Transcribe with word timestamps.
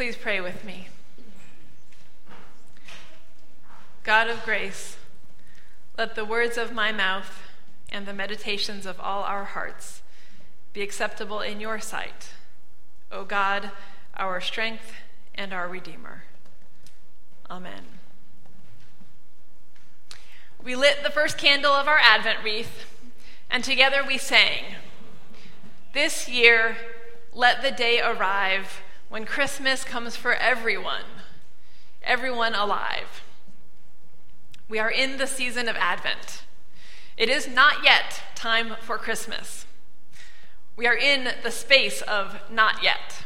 Please 0.00 0.16
pray 0.16 0.40
with 0.40 0.64
me. 0.64 0.88
God 4.02 4.28
of 4.28 4.42
grace, 4.46 4.96
let 5.98 6.14
the 6.14 6.24
words 6.24 6.56
of 6.56 6.72
my 6.72 6.90
mouth 6.90 7.42
and 7.92 8.06
the 8.06 8.14
meditations 8.14 8.86
of 8.86 8.98
all 8.98 9.24
our 9.24 9.44
hearts 9.44 10.00
be 10.72 10.80
acceptable 10.80 11.40
in 11.40 11.60
your 11.60 11.80
sight, 11.80 12.30
O 13.12 13.24
God, 13.26 13.72
our 14.16 14.40
strength 14.40 14.94
and 15.34 15.52
our 15.52 15.68
Redeemer. 15.68 16.22
Amen. 17.50 17.84
We 20.64 20.74
lit 20.74 21.02
the 21.02 21.10
first 21.10 21.36
candle 21.36 21.72
of 21.72 21.86
our 21.86 21.98
Advent 21.98 22.38
wreath, 22.42 22.86
and 23.50 23.62
together 23.62 24.02
we 24.02 24.16
sang, 24.16 24.64
This 25.92 26.26
year, 26.26 26.78
let 27.34 27.60
the 27.60 27.70
day 27.70 28.00
arrive 28.00 28.80
when 29.10 29.26
Christmas 29.26 29.82
comes 29.82 30.14
for 30.14 30.34
everyone, 30.34 31.02
everyone 32.00 32.54
alive. 32.54 33.24
We 34.68 34.78
are 34.78 34.90
in 34.90 35.18
the 35.18 35.26
season 35.26 35.68
of 35.68 35.74
Advent. 35.74 36.44
It 37.16 37.28
is 37.28 37.48
not 37.48 37.82
yet 37.84 38.22
time 38.36 38.76
for 38.80 38.96
Christmas. 38.96 39.66
We 40.76 40.86
are 40.86 40.96
in 40.96 41.28
the 41.42 41.50
space 41.50 42.02
of 42.02 42.36
not 42.48 42.84
yet. 42.84 43.24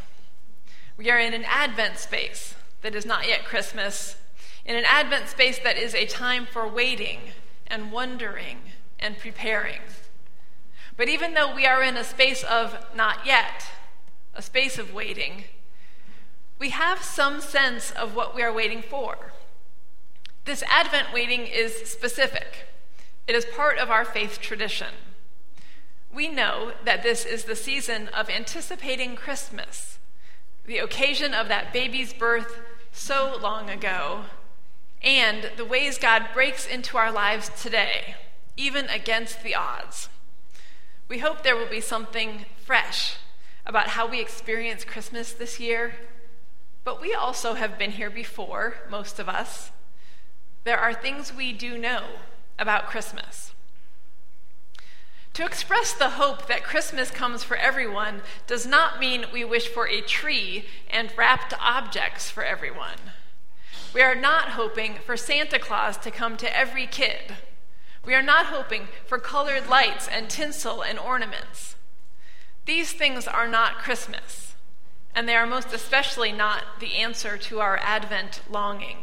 We 0.97 1.11
are 1.11 1.19
in 1.19 1.35
an 1.35 1.45
Advent 1.47 1.99
space 1.99 2.55
that 2.81 2.95
is 2.95 3.05
not 3.05 3.29
yet 3.29 3.45
Christmas, 3.45 4.17
in 4.65 4.77
an 4.77 4.85
Advent 4.87 5.29
space 5.29 5.59
that 5.59 5.77
is 5.77 5.95
a 5.95 6.07
time 6.07 6.47
for 6.47 6.67
waiting 6.67 7.19
and 7.67 7.93
wondering 7.93 8.57
and 8.99 9.19
preparing. 9.19 9.81
But 10.97 11.11
even 11.11 11.35
though 11.35 11.55
we 11.55 11.67
are 11.67 11.83
in 11.83 11.99
a 11.99 12.05
space 12.05 12.43
of 12.43 12.87
not 12.97 13.27
yet, 13.27 13.67
a 14.35 14.41
space 14.41 14.79
of 14.79 14.95
waiting, 14.95 15.45
we 16.59 16.71
have 16.71 17.03
some 17.03 17.41
sense 17.41 17.91
of 17.91 18.15
what 18.15 18.35
we 18.35 18.43
are 18.43 18.53
waiting 18.53 18.83
for. 18.83 19.33
This 20.45 20.63
Advent 20.69 21.13
waiting 21.13 21.47
is 21.47 21.75
specific, 21.91 22.67
it 23.27 23.35
is 23.35 23.47
part 23.47 23.79
of 23.79 23.91
our 23.91 24.05
faith 24.05 24.41
tradition. 24.41 24.95
We 26.13 26.29
know 26.29 26.73
that 26.85 27.03
this 27.03 27.25
is 27.25 27.45
the 27.45 27.57
season 27.57 28.09
of 28.09 28.31
anticipating 28.31 29.17
Christmas, 29.17 29.99
the 30.65 30.79
occasion 30.79 31.35
of 31.35 31.49
that 31.49 31.73
baby's 31.73 32.13
birth 32.13 32.61
so 32.93 33.37
long 33.43 33.69
ago, 33.69 34.27
and 35.03 35.51
the 35.57 35.65
ways 35.65 35.99
God 35.99 36.29
breaks 36.33 36.67
into 36.67 36.97
our 36.97 37.11
lives 37.11 37.51
today, 37.61 38.15
even 38.57 38.87
against 38.87 39.43
the 39.43 39.55
odds. 39.55 40.09
We 41.09 41.19
hope 41.19 41.43
there 41.43 41.57
will 41.57 41.69
be 41.69 41.81
something 41.81 42.47
fresh 42.65 43.17
about 43.67 43.89
how 43.89 44.07
we 44.07 44.21
experience 44.21 44.85
Christmas 44.85 45.33
this 45.33 45.59
year 45.59 45.95
but 46.85 47.01
we 47.01 47.15
also 47.15 47.55
have 47.55 47.79
been 47.79 47.93
here 47.93 48.11
before, 48.11 48.75
most 48.91 49.19
of 49.19 49.29
us. 49.29 49.71
There 50.65 50.79
are 50.79 50.95
things 50.95 51.35
we 51.35 51.53
do 51.53 51.79
know 51.79 52.05
about 52.59 52.87
Christmas. 52.87 53.53
To 55.33 55.45
express 55.45 55.93
the 55.93 56.11
hope 56.11 56.47
that 56.47 56.63
Christmas 56.63 57.11
comes 57.11 57.43
for 57.43 57.57
everyone 57.57 58.23
does 58.47 58.67
not 58.67 59.01
mean 59.01 59.25
we 59.33 59.45
wish 59.45 59.67
for 59.67 59.89
a 59.89 60.01
tree 60.01 60.67
and 60.89 61.13
wrapped 61.17 61.55
objects 61.59 62.31
for 62.31 62.45
everyone. 62.45 63.11
We 63.93 64.03
are 64.03 64.15
not 64.15 64.51
hoping 64.51 64.97
for 65.05 65.17
Santa 65.17 65.59
Claus 65.59 65.97
to 65.99 66.11
come 66.11 66.37
to 66.37 66.57
every 66.57 66.87
kid. 66.87 67.35
We 68.05 68.15
are 68.15 68.23
not 68.23 68.47
hoping 68.47 68.89
for 69.07 69.19
colored 69.19 69.69
lights 69.69 70.07
and 70.07 70.29
tinsel 70.29 70.83
and 70.83 70.99
ornaments. 70.99 71.75
These 72.67 72.93
things 72.93 73.27
are 73.27 73.49
not 73.49 73.79
Christmas 73.79 74.54
and 75.15 75.29
they 75.29 75.35
are 75.35 75.47
most 75.47 75.73
especially 75.73 76.33
not 76.33 76.81
the 76.81 76.97
answer 76.97 77.37
to 77.39 77.61
our 77.61 77.79
Advent 77.79 78.43
longing. 78.51 78.99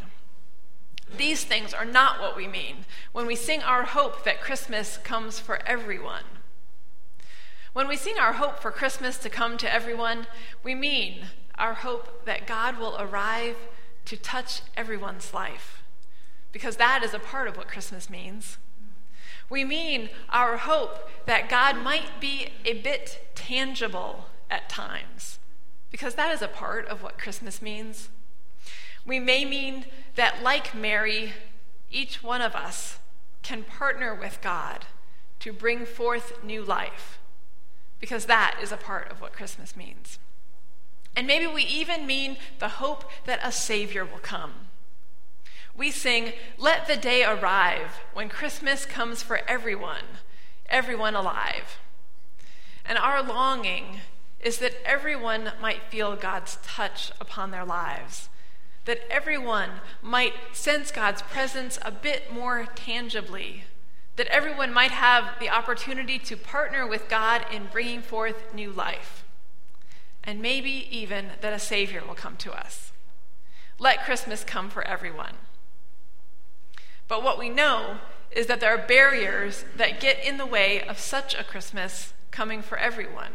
These 1.17 1.44
things 1.44 1.73
are 1.73 1.85
not 1.85 2.19
what 2.19 2.35
we 2.35 2.47
mean 2.47 2.85
when 3.11 3.25
we 3.25 3.35
sing 3.35 3.61
our 3.61 3.83
hope 3.83 4.23
that 4.23 4.41
Christmas 4.41 4.97
comes 4.97 5.39
for 5.39 5.61
everyone. 5.66 6.23
When 7.73 7.88
we 7.88 7.95
sing 7.95 8.17
our 8.17 8.33
hope 8.33 8.59
for 8.59 8.71
Christmas 8.71 9.17
to 9.19 9.29
come 9.29 9.57
to 9.57 9.73
everyone, 9.73 10.27
we 10.63 10.75
mean 10.75 11.27
our 11.57 11.73
hope 11.73 12.25
that 12.25 12.47
God 12.47 12.77
will 12.77 12.97
arrive 13.00 13.55
to 14.05 14.17
touch 14.17 14.61
everyone's 14.75 15.33
life, 15.33 15.83
because 16.51 16.77
that 16.77 17.03
is 17.03 17.13
a 17.13 17.19
part 17.19 17.47
of 17.47 17.55
what 17.55 17.67
Christmas 17.67 18.09
means. 18.09 18.57
We 19.50 19.63
mean 19.63 20.09
our 20.29 20.57
hope 20.57 21.09
that 21.25 21.50
God 21.50 21.77
might 21.77 22.19
be 22.19 22.50
a 22.66 22.73
bit 22.73 23.31
tangible 23.35 24.25
at 24.50 24.67
times 24.69 25.39
because 25.91 26.16
that 26.16 26.34
is 26.34 26.41
a 26.41 26.47
part 26.47 26.88
of 26.88 27.03
what 27.03 27.19
Christmas 27.19 27.62
means. 27.62 28.09
We 29.06 29.19
may 29.19 29.46
mean 29.46 29.85
that, 30.16 30.41
like 30.41 30.74
Mary, 30.74 31.34
each 31.90 32.24
one 32.24 32.41
of 32.41 32.56
us 32.56 33.00
can 33.44 33.63
partner 33.63 34.16
with 34.16 34.40
God 34.41 34.85
to 35.40 35.51
bring 35.51 35.85
forth 35.85 36.44
new 36.44 36.63
life, 36.63 37.19
because 38.00 38.25
that 38.25 38.57
is 38.62 38.72
a 38.72 38.78
part 38.78 39.12
of 39.12 39.19
what 39.19 39.34
Christmas 39.34 39.75
means. 39.75 40.19
And 41.16 41.28
maybe 41.28 41.47
we 41.47 41.63
even 41.63 42.07
mean 42.07 42.38
the 42.59 42.69
hope 42.69 43.03
that 43.25 43.40
a 43.44 43.51
Savior 43.51 44.06
will 44.06 44.19
come. 44.19 44.53
We 45.75 45.91
sing, 45.91 46.34
Let 46.57 46.88
the 46.88 46.96
day 46.96 47.24
arrive 47.24 48.00
when 48.13 48.30
Christmas 48.30 48.85
comes 48.85 49.24
for 49.24 49.41
everyone, 49.47 50.03
everyone 50.69 51.16
alive. 51.16 51.80
And 52.85 52.97
our 52.97 53.22
longing 53.22 54.00
is 54.44 54.57
that 54.57 54.75
everyone 54.85 55.52
might 55.62 55.84
feel 55.90 56.16
God's 56.16 56.57
touch 56.63 57.12
upon 57.22 57.52
their 57.52 57.66
lives, 57.66 58.29
that 58.85 59.00
everyone 59.09 59.69
might 60.02 60.34
sense 60.53 60.91
God's 60.91 61.22
presence 61.22 61.78
a 61.84 61.91
bit 61.91 62.34
more 62.34 62.68
tangibly, 62.75 63.66
that 64.16 64.28
everyone 64.28 64.74
might 64.74 64.91
have 64.91 65.40
the 65.40 65.50
opportunity 65.50 66.18
to 66.19 66.35
partner 66.35 66.88
with 66.88 67.07
God 67.07 67.46
in 67.51 67.69
bringing 67.72 68.01
forth 68.01 68.53
new 68.53 68.72
life, 68.72 69.24
and 70.24 70.41
maybe 70.41 70.88
even 70.90 71.28
that 71.41 71.53
a 71.53 71.59
Savior 71.59 72.03
will 72.06 72.16
come 72.16 72.35
to 72.38 72.51
us. 72.51 72.91
Let 73.80 74.06
Christmas 74.06 74.44
come 74.44 74.69
for 74.69 74.84
everyone. 74.84 75.35
But 77.07 77.24
what 77.24 77.40
we 77.40 77.50
know 77.50 77.97
is 78.31 78.47
that 78.47 78.59
there 78.59 78.74
are 78.74 78.88
barriers 78.88 79.66
that 79.75 80.00
get 80.00 80.24
in 80.24 80.38
the 80.38 80.46
way 80.46 80.81
of 80.81 80.97
such 80.97 81.35
a 81.35 81.44
Christmas 81.44 82.13
coming 82.31 82.62
for 82.62 82.78
everyone. 82.78 83.31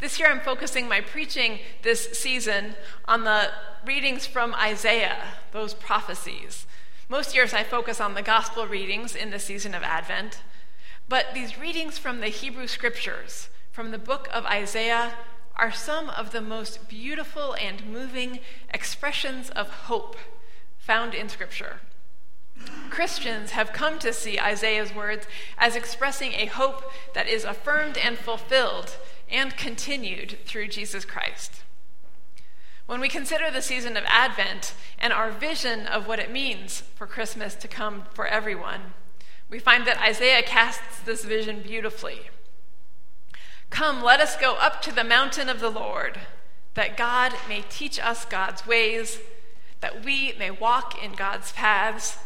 This 0.00 0.18
year, 0.18 0.30
I'm 0.30 0.40
focusing 0.40 0.88
my 0.88 1.02
preaching 1.02 1.58
this 1.82 2.18
season 2.18 2.74
on 3.04 3.24
the 3.24 3.50
readings 3.84 4.26
from 4.26 4.54
Isaiah, 4.54 5.34
those 5.52 5.74
prophecies. 5.74 6.66
Most 7.10 7.34
years, 7.34 7.52
I 7.52 7.64
focus 7.64 8.00
on 8.00 8.14
the 8.14 8.22
gospel 8.22 8.66
readings 8.66 9.14
in 9.14 9.30
the 9.30 9.38
season 9.38 9.74
of 9.74 9.82
Advent, 9.82 10.40
but 11.06 11.34
these 11.34 11.58
readings 11.58 11.98
from 11.98 12.20
the 12.20 12.28
Hebrew 12.28 12.66
scriptures, 12.66 13.50
from 13.72 13.90
the 13.90 13.98
book 13.98 14.26
of 14.32 14.46
Isaiah, 14.46 15.12
are 15.54 15.72
some 15.72 16.08
of 16.08 16.32
the 16.32 16.40
most 16.40 16.88
beautiful 16.88 17.54
and 17.56 17.84
moving 17.84 18.38
expressions 18.72 19.50
of 19.50 19.68
hope 19.68 20.16
found 20.78 21.14
in 21.14 21.28
Scripture. 21.28 21.80
Christians 22.88 23.50
have 23.50 23.74
come 23.74 23.98
to 23.98 24.14
see 24.14 24.40
Isaiah's 24.40 24.94
words 24.94 25.26
as 25.58 25.76
expressing 25.76 26.32
a 26.32 26.46
hope 26.46 26.90
that 27.14 27.28
is 27.28 27.44
affirmed 27.44 27.98
and 27.98 28.16
fulfilled 28.16 28.96
and 29.30 29.56
continued 29.56 30.38
through 30.44 30.68
Jesus 30.68 31.04
Christ. 31.04 31.62
When 32.86 33.00
we 33.00 33.08
consider 33.08 33.50
the 33.50 33.62
season 33.62 33.96
of 33.96 34.02
Advent 34.08 34.74
and 34.98 35.12
our 35.12 35.30
vision 35.30 35.86
of 35.86 36.08
what 36.08 36.18
it 36.18 36.32
means 36.32 36.82
for 36.96 37.06
Christmas 37.06 37.54
to 37.54 37.68
come 37.68 38.04
for 38.12 38.26
everyone, 38.26 38.94
we 39.48 39.58
find 39.58 39.86
that 39.86 40.02
Isaiah 40.02 40.42
casts 40.42 41.00
this 41.00 41.24
vision 41.24 41.62
beautifully. 41.62 42.30
Come, 43.70 44.02
let 44.02 44.20
us 44.20 44.36
go 44.36 44.54
up 44.54 44.82
to 44.82 44.92
the 44.92 45.04
mountain 45.04 45.48
of 45.48 45.60
the 45.60 45.70
Lord, 45.70 46.18
that 46.74 46.96
God 46.96 47.32
may 47.48 47.64
teach 47.68 48.00
us 48.00 48.24
God's 48.24 48.66
ways, 48.66 49.20
that 49.80 50.04
we 50.04 50.34
may 50.38 50.50
walk 50.50 51.00
in 51.02 51.12
God's 51.12 51.52
paths. 51.52 52.18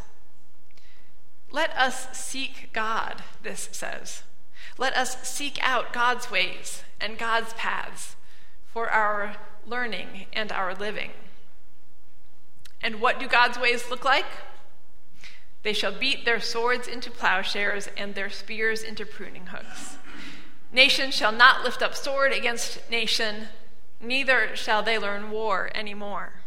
Let 1.50 1.70
us 1.76 2.16
seek 2.16 2.70
God, 2.72 3.22
this 3.42 3.68
says. 3.70 4.22
Let 4.76 4.96
us 4.96 5.26
seek 5.28 5.58
out 5.62 5.92
God's 5.92 6.30
ways 6.30 6.82
and 7.00 7.18
God's 7.18 7.52
paths 7.54 8.16
for 8.66 8.90
our 8.90 9.36
learning 9.66 10.26
and 10.32 10.50
our 10.50 10.74
living. 10.74 11.10
And 12.82 13.00
what 13.00 13.18
do 13.18 13.28
God's 13.28 13.58
ways 13.58 13.88
look 13.88 14.04
like? 14.04 14.26
They 15.62 15.72
shall 15.72 15.98
beat 15.98 16.24
their 16.24 16.40
swords 16.40 16.86
into 16.86 17.10
plowshares 17.10 17.88
and 17.96 18.14
their 18.14 18.28
spears 18.30 18.82
into 18.82 19.06
pruning 19.06 19.46
hooks. 19.46 19.96
Nation 20.72 21.10
shall 21.10 21.32
not 21.32 21.64
lift 21.64 21.82
up 21.82 21.94
sword 21.94 22.32
against 22.32 22.90
nation, 22.90 23.48
neither 24.00 24.54
shall 24.56 24.82
they 24.82 24.98
learn 24.98 25.30
war 25.30 25.70
anymore. 25.74 26.40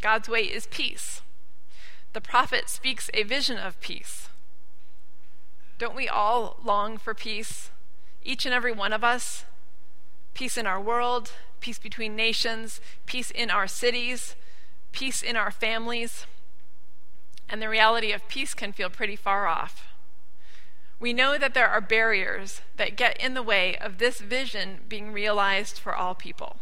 God's 0.00 0.28
way 0.28 0.42
is 0.42 0.66
peace. 0.66 1.22
The 2.12 2.20
prophet 2.20 2.68
speaks 2.68 3.08
a 3.14 3.22
vision 3.22 3.56
of 3.56 3.80
peace. 3.80 4.28
Don't 5.78 5.96
we 5.96 6.08
all 6.08 6.58
long 6.64 6.98
for 6.98 7.14
peace? 7.14 7.70
Each 8.22 8.46
and 8.46 8.54
every 8.54 8.72
one 8.72 8.92
of 8.92 9.02
us? 9.02 9.44
peace 10.34 10.56
in 10.56 10.66
our 10.66 10.80
world, 10.80 11.32
peace 11.60 11.78
between 11.78 12.16
nations, 12.16 12.80
peace 13.06 13.30
in 13.30 13.50
our 13.50 13.66
cities, 13.66 14.34
peace 14.92 15.22
in 15.22 15.36
our 15.36 15.50
families. 15.50 16.26
And 17.48 17.60
the 17.60 17.68
reality 17.68 18.12
of 18.12 18.28
peace 18.28 18.54
can 18.54 18.72
feel 18.72 18.90
pretty 18.90 19.16
far 19.16 19.46
off. 19.46 19.86
We 20.98 21.12
know 21.12 21.36
that 21.36 21.54
there 21.54 21.68
are 21.68 21.80
barriers 21.80 22.62
that 22.76 22.96
get 22.96 23.20
in 23.20 23.34
the 23.34 23.42
way 23.42 23.76
of 23.76 23.98
this 23.98 24.20
vision 24.20 24.80
being 24.88 25.12
realized 25.12 25.78
for 25.78 25.94
all 25.94 26.14
people. 26.14 26.56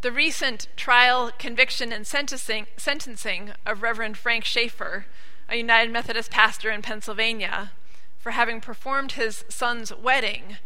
The 0.00 0.12
recent 0.12 0.68
trial, 0.76 1.30
conviction, 1.38 1.92
and 1.92 2.06
sentencing, 2.06 2.66
sentencing 2.76 3.52
of 3.66 3.82
Reverend 3.82 4.16
Frank 4.16 4.44
Schaefer, 4.44 5.06
a 5.48 5.56
United 5.56 5.90
Methodist 5.92 6.30
pastor 6.30 6.70
in 6.70 6.82
Pennsylvania, 6.82 7.72
for 8.18 8.32
having 8.32 8.60
performed 8.60 9.12
his 9.12 9.44
son's 9.48 9.94
wedding, 9.94 10.58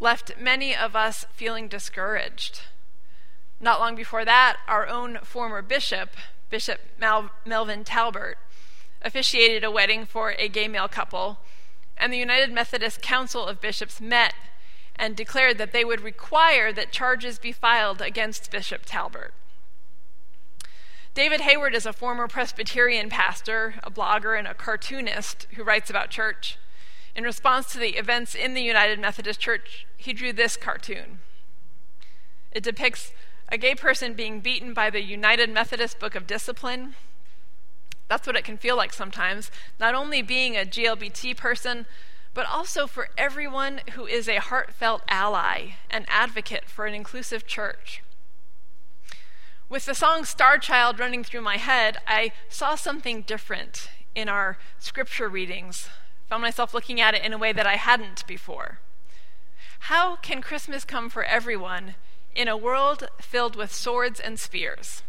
left 0.00 0.38
many 0.40 0.74
of 0.74 0.96
us 0.96 1.26
feeling 1.34 1.68
discouraged. 1.68 2.62
Not 3.60 3.80
long 3.80 3.94
before 3.94 4.24
that, 4.24 4.56
our 4.66 4.86
own 4.88 5.18
former 5.22 5.62
bishop, 5.62 6.10
Bishop 6.50 6.80
Mal- 6.98 7.30
Melvin 7.44 7.84
Talbert, 7.84 8.38
officiated 9.02 9.62
a 9.62 9.70
wedding 9.70 10.06
for 10.06 10.34
a 10.38 10.48
gay 10.48 10.68
male 10.68 10.88
couple, 10.88 11.38
and 11.96 12.12
the 12.12 12.18
United 12.18 12.52
Methodist 12.52 13.02
Council 13.02 13.46
of 13.46 13.60
Bishops 13.60 14.00
met 14.00 14.34
and 14.96 15.16
declared 15.16 15.58
that 15.58 15.72
they 15.72 15.84
would 15.84 16.00
require 16.00 16.72
that 16.72 16.92
charges 16.92 17.38
be 17.38 17.52
filed 17.52 18.00
against 18.00 18.50
Bishop 18.50 18.82
Talbert. 18.86 19.34
David 21.14 21.42
Hayward 21.42 21.76
is 21.76 21.86
a 21.86 21.92
former 21.92 22.26
Presbyterian 22.26 23.08
pastor, 23.08 23.76
a 23.84 23.90
blogger, 23.90 24.36
and 24.36 24.48
a 24.48 24.54
cartoonist 24.54 25.46
who 25.54 25.62
writes 25.62 25.88
about 25.88 26.10
church. 26.10 26.58
In 27.14 27.22
response 27.22 27.70
to 27.72 27.78
the 27.78 27.90
events 27.90 28.34
in 28.34 28.54
the 28.54 28.62
United 28.62 28.98
Methodist 28.98 29.38
Church, 29.38 29.86
he 29.96 30.12
drew 30.12 30.32
this 30.32 30.56
cartoon. 30.56 31.20
It 32.50 32.64
depicts 32.64 33.12
a 33.48 33.56
gay 33.56 33.76
person 33.76 34.14
being 34.14 34.40
beaten 34.40 34.74
by 34.74 34.90
the 34.90 35.02
United 35.02 35.50
Methodist 35.50 36.00
Book 36.00 36.16
of 36.16 36.26
Discipline. 36.26 36.96
That's 38.08 38.26
what 38.26 38.34
it 38.34 38.44
can 38.44 38.58
feel 38.58 38.76
like 38.76 38.92
sometimes, 38.92 39.52
not 39.78 39.94
only 39.94 40.20
being 40.20 40.56
a 40.56 40.66
GLBT 40.66 41.36
person, 41.36 41.86
but 42.34 42.46
also 42.46 42.88
for 42.88 43.10
everyone 43.16 43.82
who 43.92 44.04
is 44.04 44.28
a 44.28 44.40
heartfelt 44.40 45.02
ally 45.06 45.74
and 45.88 46.06
advocate 46.08 46.64
for 46.64 46.86
an 46.86 46.94
inclusive 46.94 47.46
church. 47.46 48.02
With 49.68 49.86
the 49.86 49.94
song 49.94 50.24
Star 50.24 50.58
Child 50.58 50.98
running 50.98 51.24
through 51.24 51.40
my 51.40 51.56
head, 51.56 51.98
I 52.06 52.32
saw 52.48 52.74
something 52.74 53.22
different 53.22 53.88
in 54.14 54.28
our 54.28 54.58
scripture 54.78 55.28
readings 55.28 55.88
found 56.28 56.42
myself 56.42 56.74
looking 56.74 57.00
at 57.00 57.14
it 57.14 57.22
in 57.22 57.32
a 57.32 57.38
way 57.38 57.52
that 57.52 57.66
I 57.66 57.76
hadn't 57.76 58.26
before. 58.26 58.78
How 59.80 60.16
can 60.16 60.40
Christmas 60.42 60.84
come 60.84 61.08
for 61.08 61.24
everyone 61.24 61.94
in 62.34 62.48
a 62.48 62.56
world 62.56 63.08
filled 63.20 63.56
with 63.56 63.72
swords 63.72 64.20
and 64.20 64.38
spears? 64.38 65.02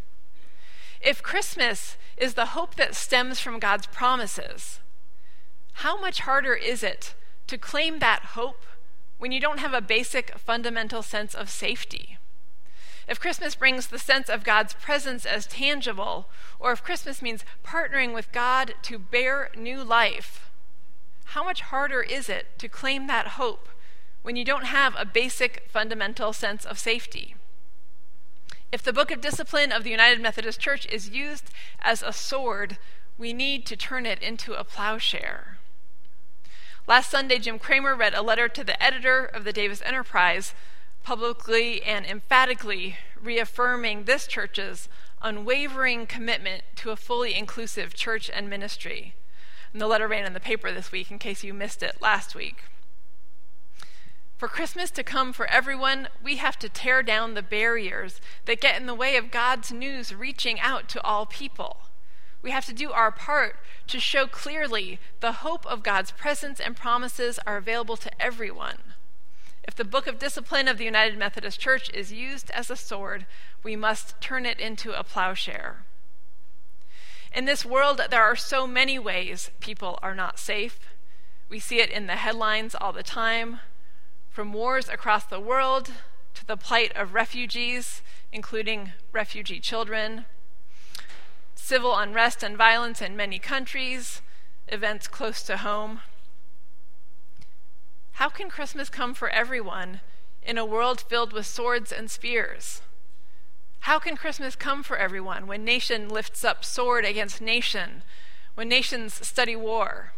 If 1.01 1.23
Christmas 1.23 1.97
is 2.17 2.33
the 2.33 2.47
hope 2.47 2.75
that 2.75 2.95
stems 2.95 3.39
from 3.39 3.59
God's 3.59 3.87
promises, 3.87 4.79
how 5.73 5.99
much 5.99 6.21
harder 6.21 6.53
is 6.53 6.83
it 6.83 7.15
to 7.47 7.57
claim 7.57 7.99
that 7.99 8.33
hope 8.33 8.65
when 9.17 9.31
you 9.31 9.39
don't 9.39 9.59
have 9.59 9.73
a 9.73 9.81
basic 9.81 10.37
fundamental 10.37 11.01
sense 11.01 11.33
of 11.33 11.49
safety? 11.49 12.14
If 13.07 13.19
Christmas 13.19 13.55
brings 13.55 13.87
the 13.87 13.99
sense 13.99 14.29
of 14.29 14.43
God's 14.43 14.73
presence 14.73 15.25
as 15.25 15.45
tangible, 15.45 16.27
or 16.59 16.71
if 16.71 16.83
Christmas 16.83 17.21
means 17.21 17.45
partnering 17.63 18.13
with 18.13 18.31
God 18.31 18.73
to 18.83 18.97
bear 18.97 19.51
new 19.55 19.83
life, 19.83 20.49
how 21.25 21.43
much 21.43 21.61
harder 21.61 22.01
is 22.01 22.29
it 22.29 22.57
to 22.59 22.67
claim 22.67 23.07
that 23.07 23.29
hope 23.29 23.69
when 24.23 24.35
you 24.35 24.43
don't 24.43 24.65
have 24.65 24.95
a 24.97 25.05
basic 25.05 25.67
fundamental 25.69 26.33
sense 26.33 26.65
of 26.65 26.79
safety? 26.79 27.35
If 28.71 28.81
the 28.81 28.93
book 28.93 29.11
of 29.11 29.21
discipline 29.21 29.71
of 29.71 29.83
the 29.83 29.91
United 29.91 30.19
Methodist 30.19 30.59
Church 30.59 30.87
is 30.87 31.09
used 31.09 31.51
as 31.81 32.01
a 32.01 32.11
sword, 32.11 32.77
we 33.17 33.33
need 33.33 33.65
to 33.67 33.77
turn 33.77 34.05
it 34.05 34.21
into 34.21 34.53
a 34.53 34.63
plowshare. 34.63 35.57
Last 36.87 37.09
Sunday, 37.09 37.39
Jim 37.39 37.57
Kramer 37.57 37.95
read 37.95 38.13
a 38.13 38.21
letter 38.21 38.47
to 38.49 38.63
the 38.63 38.81
editor 38.81 39.25
of 39.25 39.43
the 39.43 39.53
Davis 39.53 39.81
Enterprise, 39.83 40.53
publicly 41.05 41.83
and 41.83 42.03
emphatically 42.03 42.97
reaffirming 43.21 44.03
this 44.03 44.25
church's 44.25 44.89
unwavering 45.21 46.07
commitment 46.07 46.63
to 46.75 46.89
a 46.89 46.95
fully 46.95 47.35
inclusive 47.35 47.93
church 47.93 48.29
and 48.33 48.49
ministry. 48.49 49.13
And 49.71 49.79
the 49.79 49.85
letter 49.85 50.07
ran 50.07 50.25
in 50.25 50.33
the 50.33 50.39
paper 50.39 50.71
this 50.71 50.91
week 50.91 51.11
in 51.11 51.19
case 51.19 51.43
you 51.43 51.53
missed 51.53 51.83
it 51.83 52.01
last 52.01 52.33
week. 52.33 52.63
For 54.37 54.47
Christmas 54.47 54.89
to 54.91 55.03
come 55.03 55.31
for 55.31 55.45
everyone, 55.45 56.07
we 56.23 56.37
have 56.37 56.57
to 56.57 56.69
tear 56.69 57.03
down 57.03 57.35
the 57.35 57.43
barriers 57.43 58.19
that 58.45 58.59
get 58.59 58.79
in 58.79 58.87
the 58.87 58.95
way 58.95 59.15
of 59.15 59.29
God's 59.29 59.71
news 59.71 60.13
reaching 60.13 60.59
out 60.59 60.89
to 60.89 61.01
all 61.03 61.27
people. 61.27 61.77
We 62.41 62.49
have 62.49 62.65
to 62.65 62.73
do 62.73 62.91
our 62.91 63.11
part 63.11 63.57
to 63.87 63.99
show 63.99 64.25
clearly 64.25 64.99
the 65.19 65.33
hope 65.33 65.67
of 65.67 65.83
God's 65.83 66.11
presence 66.11 66.59
and 66.59 66.75
promises 66.75 67.39
are 67.45 67.57
available 67.57 67.95
to 67.97 68.21
everyone. 68.21 68.94
If 69.67 69.75
the 69.75 69.83
book 69.83 70.05
of 70.05 70.19
discipline 70.19 70.67
of 70.67 70.77
the 70.77 70.85
United 70.85 71.17
Methodist 71.17 71.59
Church 71.59 71.89
is 71.91 72.13
used 72.13 72.51
as 72.51 72.69
a 72.69 72.75
sword, 72.75 73.25
we 73.63 73.75
must 73.75 74.19
turn 74.21 74.45
it 74.45 74.59
into 74.59 74.97
a 74.97 75.03
plowshare. 75.03 75.85
In 77.33 77.45
this 77.45 77.65
world, 77.65 77.99
there 78.11 78.23
are 78.23 78.35
so 78.35 78.67
many 78.67 78.99
ways 78.99 79.49
people 79.59 79.99
are 80.01 80.15
not 80.15 80.39
safe. 80.39 80.79
We 81.49 81.59
see 81.59 81.79
it 81.79 81.89
in 81.89 82.07
the 82.07 82.15
headlines 82.15 82.75
all 82.75 82.93
the 82.93 83.03
time, 83.03 83.59
from 84.29 84.53
wars 84.53 84.87
across 84.87 85.25
the 85.25 85.39
world 85.39 85.91
to 86.35 86.45
the 86.45 86.57
plight 86.57 86.95
of 86.95 87.13
refugees, 87.13 88.01
including 88.31 88.91
refugee 89.11 89.59
children, 89.59 90.25
civil 91.55 91.97
unrest 91.97 92.43
and 92.43 92.55
violence 92.55 93.01
in 93.01 93.17
many 93.17 93.39
countries, 93.39 94.21
events 94.67 95.07
close 95.07 95.41
to 95.43 95.57
home. 95.57 96.01
How 98.15 98.29
can 98.29 98.49
Christmas 98.49 98.87
come 98.87 99.13
for 99.13 99.27
everyone 99.27 99.99
in 100.41 100.57
a 100.57 100.65
world 100.65 101.01
filled 101.01 101.33
with 101.33 101.45
swords 101.45 101.91
and 101.91 102.09
spears? 102.09 102.81
How 103.81 103.99
can 103.99 104.15
Christmas 104.15 104.55
come 104.55 104.83
for 104.83 104.95
everyone 104.95 105.47
when 105.47 105.65
nation 105.65 106.07
lifts 106.07 106.45
up 106.45 106.63
sword 106.63 107.03
against 107.03 107.41
nation, 107.41 108.03
when 108.53 108.69
nations 108.69 109.27
study 109.27 109.57
war? 109.57 110.13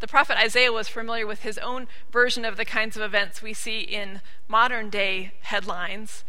The 0.00 0.08
prophet 0.08 0.36
Isaiah 0.36 0.72
was 0.72 0.88
familiar 0.88 1.24
with 1.24 1.42
his 1.42 1.56
own 1.58 1.86
version 2.10 2.44
of 2.44 2.56
the 2.56 2.64
kinds 2.64 2.96
of 2.96 3.02
events 3.04 3.40
we 3.40 3.54
see 3.54 3.82
in 3.82 4.20
modern 4.48 4.90
day 4.90 5.34
headlines. 5.42 6.24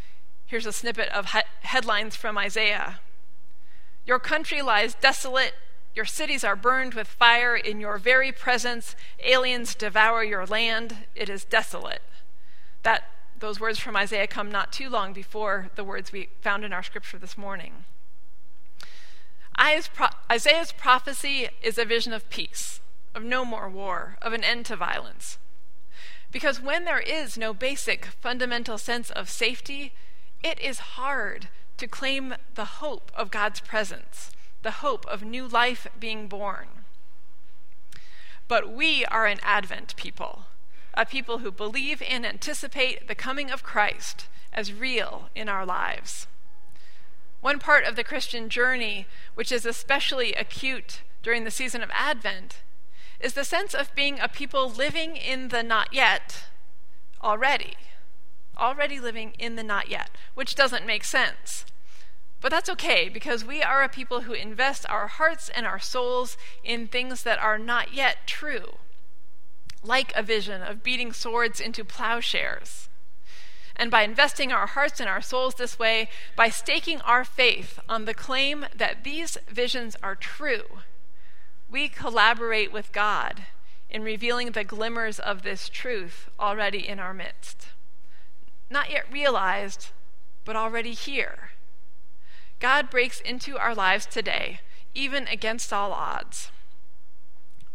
Here's 0.46 0.68
a 0.68 0.72
snippet 0.72 1.10
of 1.10 1.32
he- 1.32 1.40
headlines 1.62 2.16
from 2.16 2.38
Isaiah 2.38 3.00
Your 4.06 4.20
country 4.20 4.62
lies 4.62 4.94
desolate, 4.94 5.56
your 5.96 6.06
cities 6.06 6.44
are 6.44 6.56
burned 6.56 6.94
with 6.94 7.08
fire, 7.08 7.56
in 7.56 7.80
your 7.80 7.98
very 7.98 8.32
presence, 8.32 8.96
aliens 9.24 9.76
devour 9.76 10.24
your 10.24 10.46
land, 10.46 11.06
it 11.16 11.30
is 11.30 11.44
desolate. 11.44 12.02
That 12.84 13.10
those 13.40 13.60
words 13.60 13.80
from 13.80 13.96
Isaiah 13.96 14.28
come 14.28 14.52
not 14.52 14.72
too 14.72 14.90
long 14.90 15.14
before 15.14 15.70
the 15.76 15.84
words 15.84 16.12
we 16.12 16.30
found 16.42 16.64
in 16.64 16.74
our 16.74 16.84
scripture 16.84 17.18
this 17.18 17.38
morning. 17.38 17.86
Isaiah's 19.60 20.72
prophecy 20.72 21.50
is 21.62 21.78
a 21.78 21.86
vision 21.86 22.14
of 22.14 22.30
peace, 22.30 22.80
of 23.14 23.24
no 23.24 23.46
more 23.46 23.70
war, 23.70 24.18
of 24.22 24.34
an 24.34 24.44
end 24.44 24.66
to 24.68 24.76
violence. 24.76 25.38
Because 26.32 26.60
when 26.60 26.86
there 26.86 27.00
is 27.00 27.38
no 27.38 27.54
basic 27.54 28.06
fundamental 28.06 28.80
sense 28.80 29.12
of 29.12 29.30
safety, 29.30 29.94
it 30.44 30.60
is 30.60 30.80
hard 30.80 31.50
to 31.78 31.88
claim 31.88 32.34
the 32.56 32.66
hope 32.66 33.12
of 33.16 33.30
God's 33.30 33.60
presence, 33.60 34.32
the 34.64 34.72
hope 34.72 35.06
of 35.06 35.24
new 35.24 35.48
life 35.48 35.88
being 36.00 36.28
born. 36.28 36.68
But 38.48 38.72
we 38.72 39.06
are 39.06 39.26
an 39.26 39.40
Advent 39.44 39.96
people 39.96 40.46
a 40.94 41.06
people 41.06 41.40
who 41.40 41.52
believe 41.52 42.02
and 42.08 42.26
anticipate 42.26 43.08
the 43.08 43.16
coming 43.16 43.50
of 43.50 43.64
Christ 43.64 44.28
as 44.52 44.74
real 44.74 45.30
in 45.36 45.50
our 45.50 45.66
lives. 45.66 46.28
One 47.42 47.60
part 47.60 47.86
of 47.86 47.96
the 47.96 48.04
Christian 48.04 48.48
journey, 48.48 49.08
which 49.36 49.52
is 49.52 49.66
especially 49.66 50.34
acute 50.34 51.02
during 51.22 51.44
the 51.44 51.52
season 51.52 51.82
of 51.82 51.90
Advent, 51.94 52.62
is 53.20 53.34
the 53.34 53.44
sense 53.44 53.74
of 53.74 53.96
being 53.96 54.20
a 54.20 54.28
people 54.28 54.70
living 54.70 55.16
in 55.16 55.50
the 55.50 55.64
not 55.64 55.94
yet 55.94 56.46
already. 57.22 57.74
Already 58.58 59.00
living 59.00 59.34
in 59.40 59.56
the 59.56 59.64
not 59.64 59.90
yet, 59.90 60.12
which 60.36 60.56
doesn't 60.56 60.86
make 60.86 61.04
sense. 61.04 61.66
But 62.44 62.52
that's 62.52 62.70
okay 62.72 63.08
because 63.08 63.46
we 63.46 63.64
are 63.64 63.84
a 63.84 63.90
people 63.90 64.24
who 64.24 64.34
invest 64.34 64.86
our 64.90 65.08
hearts 65.08 65.48
and 65.48 65.66
our 65.66 65.80
souls 65.80 66.36
in 66.62 66.88
things 66.88 67.24
that 67.24 67.40
are 67.40 67.58
not 67.58 67.94
yet 67.94 68.28
true 68.28 68.76
like 69.82 70.12
a 70.14 70.22
vision 70.22 70.62
of 70.62 70.84
beating 70.84 71.14
swords 71.14 71.62
into 71.62 71.86
plowshares. 71.86 72.90
And 73.78 73.90
by 73.90 74.04
investing 74.04 74.52
our 74.52 74.68
hearts 74.68 75.00
and 75.00 75.10
our 75.10 75.22
souls 75.22 75.56
this 75.56 75.80
way, 75.80 76.10
by 76.36 76.50
staking 76.50 77.00
our 77.02 77.24
faith 77.24 77.80
on 77.88 78.04
the 78.04 78.14
claim 78.14 78.66
that 78.76 79.06
these 79.06 79.38
visions 79.50 79.96
are 80.04 80.16
true, 80.16 80.80
we 81.72 81.88
collaborate 81.88 82.74
with 82.74 82.92
God 82.92 83.44
in 83.90 84.04
revealing 84.04 84.52
the 84.52 84.66
glimmers 84.66 85.18
of 85.18 85.44
this 85.44 85.70
truth 85.70 86.30
already 86.38 86.86
in 86.88 87.00
our 87.00 87.14
midst. 87.14 87.68
not 88.70 88.90
yet 88.90 89.06
realized, 89.10 89.92
but 90.44 90.58
already 90.58 90.94
here. 90.94 91.52
God 92.64 92.90
breaks 92.90 93.20
into 93.20 93.58
our 93.58 93.76
lives 93.76 94.06
today, 94.06 94.62
even 94.96 95.28
against 95.28 95.74
all 95.74 95.92
odds. 95.92 96.50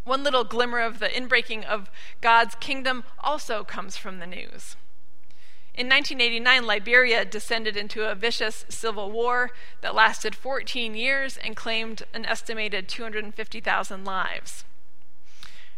One 0.05 0.25
little 0.25 0.45
glimmer 0.45 0.79
of 0.79 0.99
the 0.99 1.09
inbreaking 1.09 1.67
of 1.67 1.91
God's 2.23 2.55
kingdom 2.55 3.05
also 3.21 3.65
comes 3.65 3.99
from 3.99 4.19
the 4.19 4.27
news. 4.27 4.77
In 5.75 5.91
1989, 5.91 6.67
Liberia 6.67 7.27
descended 7.27 7.77
into 7.77 8.11
a 8.11 8.15
vicious 8.15 8.65
civil 8.71 9.11
war 9.11 9.51
that 9.83 9.95
lasted 9.95 10.35
14 10.35 10.95
years 10.95 11.37
and 11.37 11.55
claimed 11.55 12.05
an 12.15 12.25
estimated 12.25 12.89
250,000 12.89 14.07
lives. 14.07 14.65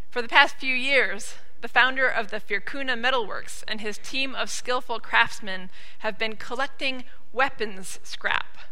For 0.09 0.23
the 0.23 0.29
past 0.29 0.55
few 0.55 0.77
years, 0.77 1.35
the 1.63 1.67
founder 1.67 2.07
of 2.07 2.31
the 2.31 2.39
Firkuna 2.39 2.97
Metalworks 2.97 3.65
and 3.67 3.81
his 3.81 3.99
team 3.99 4.37
of 4.37 4.51
skillful 4.51 5.01
craftsmen 5.01 5.69
have 5.99 6.17
been 6.17 6.37
collecting 6.37 7.03
weapons 7.33 7.99
scrap, 8.05 8.70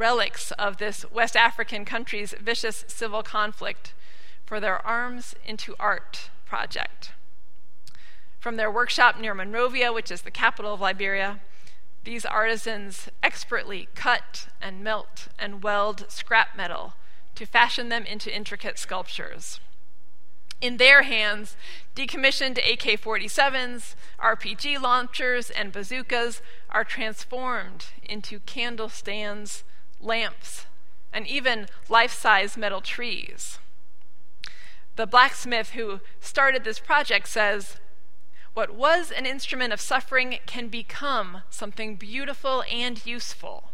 relics 0.00 0.50
of 0.52 0.78
this 0.78 1.04
West 1.12 1.36
African 1.36 1.84
country's 1.84 2.34
vicious 2.40 2.84
civil 2.88 3.22
conflict, 3.22 3.92
for 4.46 4.58
their 4.58 4.84
Arms 4.84 5.36
into 5.44 5.76
Art 5.78 6.30
project. 6.46 7.12
From 8.40 8.56
their 8.56 8.70
workshop 8.70 9.20
near 9.20 9.34
Monrovia, 9.34 9.92
which 9.92 10.10
is 10.10 10.22
the 10.22 10.30
capital 10.30 10.72
of 10.72 10.80
Liberia, 10.80 11.40
these 12.02 12.24
artisans 12.24 13.10
expertly 13.22 13.88
cut 13.94 14.48
and 14.60 14.82
melt 14.82 15.28
and 15.38 15.62
weld 15.62 16.06
scrap 16.08 16.56
metal 16.56 16.94
to 17.34 17.44
fashion 17.44 17.90
them 17.90 18.06
into 18.06 18.34
intricate 18.34 18.78
sculptures. 18.78 19.60
In 20.62 20.78
their 20.78 21.02
hands, 21.02 21.56
decommissioned 21.94 22.58
AK 22.58 23.00
47s, 23.00 23.94
RPG 24.18 24.80
launchers, 24.80 25.50
and 25.50 25.72
bazookas 25.72 26.40
are 26.70 26.84
transformed 26.84 27.86
into 28.02 28.40
candle 28.40 28.88
stands, 28.88 29.62
lamps, 30.00 30.66
and 31.12 31.26
even 31.26 31.66
life 31.88 32.12
size 32.12 32.56
metal 32.56 32.80
trees. 32.80 33.58
The 34.96 35.06
blacksmith 35.06 35.70
who 35.70 36.00
started 36.20 36.64
this 36.64 36.78
project 36.78 37.28
says, 37.28 37.76
what 38.52 38.74
was 38.74 39.12
an 39.12 39.26
instrument 39.26 39.72
of 39.72 39.80
suffering 39.80 40.38
can 40.44 40.68
become 40.68 41.42
something 41.50 41.96
beautiful 41.96 42.64
and 42.70 43.04
useful. 43.06 43.70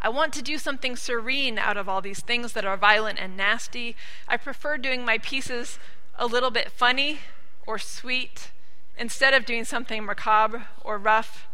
I 0.00 0.08
want 0.08 0.32
to 0.34 0.42
do 0.42 0.56
something 0.56 0.94
serene 0.94 1.58
out 1.58 1.76
of 1.76 1.88
all 1.88 2.00
these 2.00 2.20
things 2.20 2.52
that 2.52 2.64
are 2.64 2.76
violent 2.76 3.18
and 3.18 3.36
nasty. 3.36 3.96
I 4.28 4.36
prefer 4.36 4.78
doing 4.78 5.04
my 5.04 5.18
pieces 5.18 5.78
a 6.16 6.26
little 6.26 6.50
bit 6.50 6.70
funny 6.70 7.20
or 7.66 7.78
sweet 7.78 8.50
instead 8.96 9.34
of 9.34 9.44
doing 9.44 9.64
something 9.64 10.04
macabre 10.04 10.68
or 10.82 10.96
rough. 10.96 11.48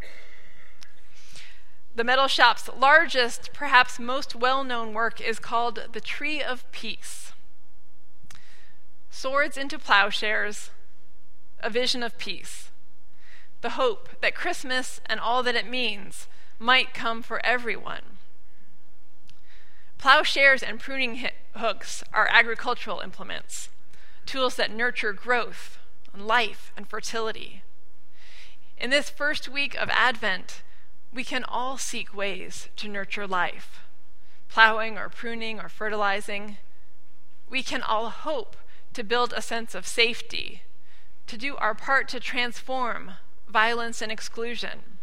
The 1.95 2.05
metal 2.05 2.27
shop's 2.27 2.71
largest, 2.75 3.53
perhaps 3.53 3.99
most 3.99 4.35
well 4.35 4.65
known 4.65 4.95
work 4.95 5.21
is 5.21 5.39
called 5.39 5.89
The 5.93 6.01
Tree 6.01 6.43
of 6.43 6.71
Peace. 6.73 7.33
Swords 9.11 9.59
into 9.59 9.79
plowshares, 9.79 10.71
a 11.61 11.69
vision 11.69 12.03
of 12.03 12.17
peace, 12.17 12.71
the 13.61 13.71
hope 13.71 14.09
that 14.23 14.35
Christmas 14.35 15.03
and 15.05 15.21
all 15.21 15.43
that 15.43 15.55
it 15.55 15.69
means 15.69 16.29
might 16.59 16.95
come 16.95 17.23
for 17.23 17.45
everyone. 17.45 18.17
Plowshares 19.99 20.63
and 20.63 20.81
pruning 20.81 21.29
hooks 21.55 22.03
are 22.11 22.29
agricultural 22.33 23.01
implements, 23.01 23.69
tools 24.25 24.57
that 24.57 24.71
nurture 24.71 25.13
growth 25.13 25.79
and 26.15 26.27
life 26.27 26.73
and 26.75 26.89
fertility. 26.89 27.63
In 28.79 28.89
this 28.89 29.11
first 29.11 29.47
week 29.47 29.75
of 29.75 29.91
Advent, 29.91 30.63
we 31.13 31.25
can 31.25 31.45
all 31.45 31.77
seek 31.77 32.15
ways 32.15 32.69
to 32.77 32.89
nurture 32.89 33.27
life, 33.27 33.81
plowing 34.49 34.97
or 34.97 35.09
pruning 35.09 35.61
or 35.61 35.69
fertilizing. 35.69 36.57
We 37.49 37.63
can 37.63 37.83
all 37.83 38.09
hope 38.09 38.57
to 38.95 39.05
build 39.05 39.33
a 39.37 39.43
sense 39.43 39.75
of 39.75 39.87
safety 39.87 40.63
to 41.27 41.37
do 41.37 41.57
our 41.57 41.75
part 41.75 42.09
to 42.09 42.21
transform 42.21 43.13
violence 43.49 44.01
and 44.03 44.11
exclusion. 44.11 44.99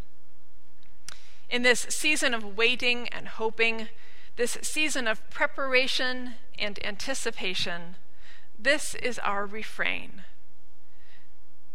In 1.50 1.62
this 1.64 1.82
season 1.90 2.34
of 2.34 2.58
waiting 2.58 3.08
and 3.10 3.28
hoping, 3.28 3.90
this 4.36 4.58
season 4.62 5.08
of 5.08 5.28
preparation 5.30 6.36
and 6.58 6.84
anticipation, 6.86 7.96
this 8.58 8.96
is 8.96 9.18
our 9.20 9.46
refrain. 9.46 10.24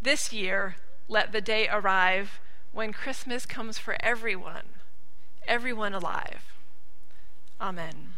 This 0.01 0.33
year, 0.33 0.77
let 1.09 1.33
the 1.33 1.41
day 1.41 1.69
arrive 1.69 2.41
when 2.75 2.93
Christmas 2.93 3.47
comes 3.47 3.79
for 3.79 3.97
everyone, 4.01 4.67
everyone 5.47 5.95
alive. 5.95 6.53
Amen. 7.61 8.15